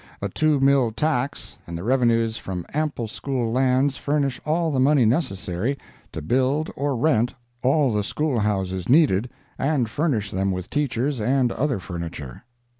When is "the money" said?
4.71-5.05